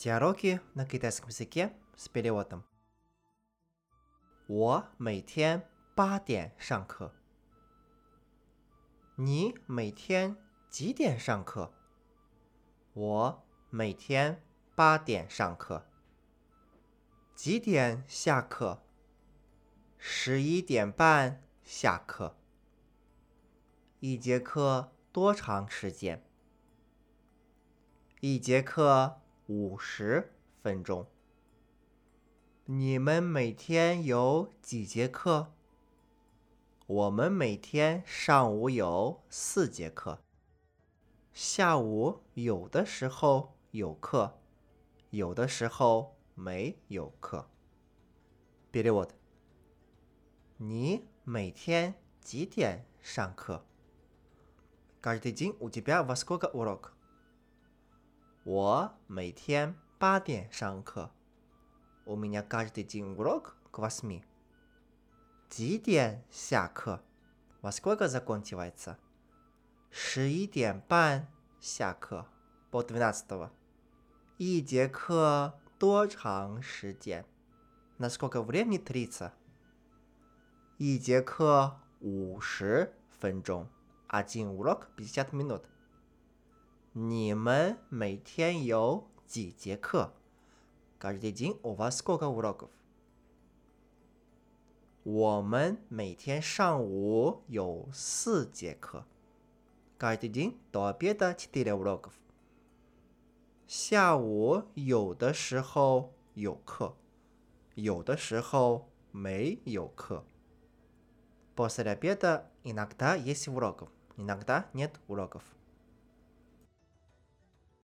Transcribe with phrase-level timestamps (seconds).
[0.00, 1.74] 杰罗基，能给点时间？
[1.94, 2.62] 是别的我等。
[4.46, 7.12] 我每天八点上课。
[9.16, 10.38] 你每天
[10.70, 11.74] 几点上课？
[12.94, 14.42] 我每天
[14.74, 15.84] 八点上课。
[17.34, 18.82] 几点下课？
[19.98, 22.38] 十一点半下课。
[23.98, 26.22] 一节课多长时间？
[28.20, 29.19] 一节课。
[29.49, 30.31] 五十
[30.61, 31.07] 分钟。
[32.65, 35.53] 你们每天有几节课？
[36.87, 40.19] 我们每天上午有四节课，
[41.33, 44.39] 下午有的时候有课，
[45.09, 47.49] 有的时候没有课。
[48.71, 49.09] Перевод。
[50.57, 53.63] 你每天几点上课？
[55.01, 56.93] Каждый день у тебя во сколько урок？
[58.49, 61.11] 我每天八点上课。
[62.05, 64.21] У меня каждый день урок к восьми。
[65.49, 67.01] 几点下课？
[67.61, 68.97] Во сколько закончивается？
[69.89, 71.27] 十一点半
[71.59, 72.27] 下课。
[72.71, 73.49] Пол двенадцатого。
[74.37, 77.25] 一节课多长时间？
[77.97, 79.31] На сколько времени длится？
[80.77, 83.67] 一节课五十分钟。
[84.07, 85.63] Один урок пятьдесят минут。
[86.93, 90.13] 你们每天有几节课？
[90.99, 92.69] Каждый день у вас сколько уроков？
[95.03, 99.05] 我们每天上午有四节课。
[99.99, 102.11] Каждый день до обеда четыре уроков。
[103.67, 106.95] 下午有的时候有课，
[107.75, 110.23] 有的时候没有课。
[111.55, 113.87] После обеда иногда есть урок,
[114.17, 115.41] иногда нет уроков.